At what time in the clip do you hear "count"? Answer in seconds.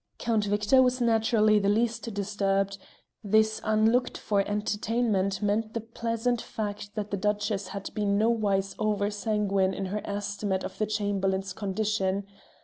0.17-0.45